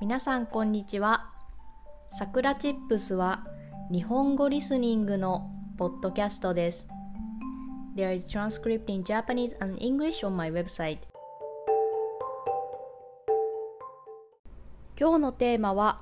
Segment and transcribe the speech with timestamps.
[0.00, 1.28] 皆さんこんにちは。
[2.16, 3.44] さくらチップスは
[3.90, 6.86] 日本語リスニングのポッドキャストです。
[7.96, 10.98] There is transcript in Japanese and English on my website.
[14.96, 16.00] 今日のテーマは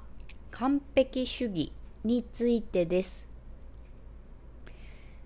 [0.50, 1.72] 完璧主義
[2.04, 3.26] についてです。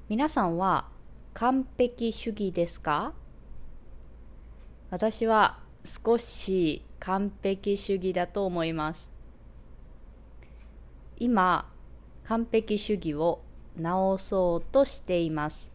[0.09, 0.87] 皆さんは
[1.35, 3.15] 完璧主義ですか？
[4.91, 9.11] 私は少し完璧主義だと思います。
[11.19, 11.67] 今
[12.25, 13.41] 完璧主義を
[13.77, 15.71] 直そうとしています。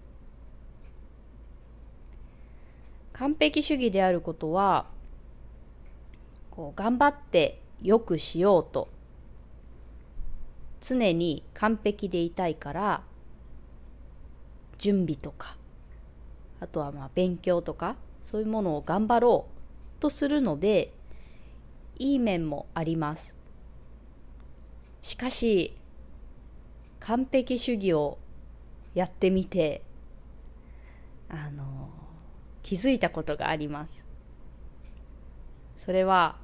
[3.13, 4.85] 完璧主義であることは
[6.51, 8.89] こう頑張ってよくしようと
[10.81, 13.01] 常に完璧でいたいから
[14.77, 15.55] 準備とか
[16.59, 20.91] あとはまあ勉強とかそういうものを頑張ろうとするので
[21.97, 23.35] いい面もあります。
[25.01, 25.75] しかし
[26.99, 28.17] 完璧主義を
[28.93, 29.83] やってみて
[31.29, 31.89] あの
[32.63, 34.03] 気づいたことがあります。
[35.77, 36.37] それは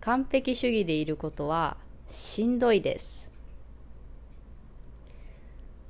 [0.00, 1.76] 完璧主義でいることは
[2.10, 3.32] しんどいです。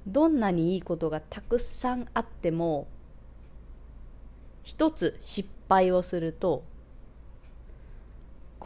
[0.06, 2.86] どんなにいいことがたくさんあっても
[4.62, 6.62] 一つ失敗をすると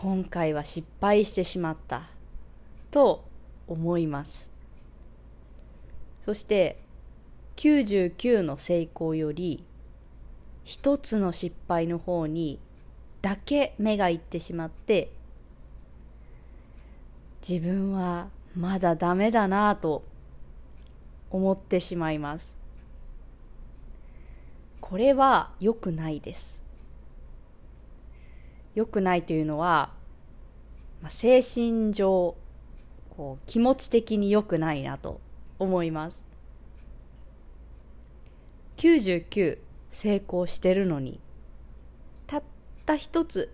[0.01, 2.03] 今回は失敗してしまった。
[2.93, 3.25] と
[3.67, 4.49] 思います。
[6.23, 6.79] そして
[7.57, 9.65] 99の成功より
[10.63, 12.61] 一つの失敗の方に
[13.23, 15.11] だけ目がいってしまって
[17.47, 20.05] 自分はまだダメだなぁと
[21.31, 22.55] 思ってしまいます。
[24.81, 26.68] これは良くないです。
[28.79, 29.93] 良くないというのは、
[31.03, 32.37] まあ、精神上
[33.11, 35.21] こう気持ち的に良くないなと
[35.59, 36.25] 思います。
[38.77, 39.59] 99
[39.91, 41.19] 成功してるのに
[42.29, 42.43] たっ
[42.87, 43.53] た一つ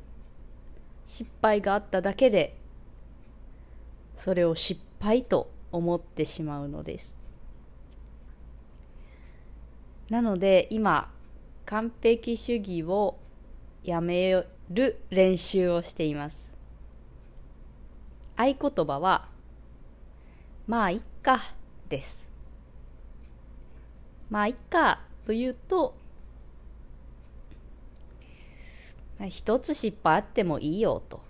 [1.06, 2.58] 失敗があっただけで
[4.16, 7.16] それを失敗と思ってしまうのです。
[10.10, 11.10] なので今
[11.64, 13.16] 完璧主義を
[13.84, 16.52] やめる練習をしています。
[18.36, 19.28] 合言葉は
[20.66, 21.40] まあいっか
[21.88, 22.28] です。
[24.28, 25.94] まあいっかというと
[29.28, 31.20] 一つ失敗あってもいいよと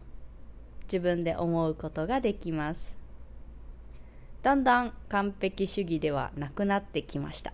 [0.85, 2.97] 自分で思うことができます。
[4.43, 7.53] だんだん完璧主義ではなくなってきました。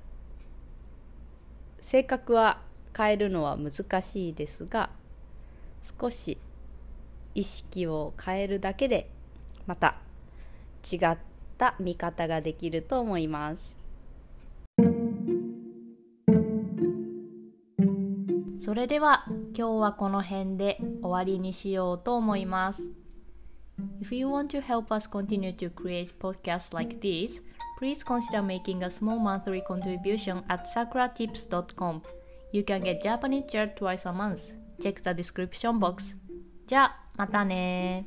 [1.80, 2.62] 性格は
[2.96, 4.90] 変えるのは難しいですが
[5.82, 6.38] 少し
[7.34, 9.08] 意識を変えるだけで
[9.66, 9.96] また
[10.90, 11.18] 違っ
[11.58, 13.76] た見方ができると思います
[18.58, 19.24] それでは
[19.56, 22.88] 今日はこの辺で終わりにしようと思います
[24.00, 27.40] If you want to help us continue to create podcasts like this,
[27.78, 32.02] please consider making a small monthly contribution at sakuratips.com.
[32.52, 34.52] You can get Japanese chair twice a month.
[34.80, 36.16] Check the description box.
[36.66, 38.06] じゃあ、またね